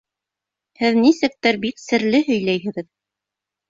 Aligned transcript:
—Һеҙ 0.81 0.97
нисектер 1.03 1.61
бик 1.69 1.79
серле 1.87 2.25
һөйләйһегеҙ. 2.35 2.95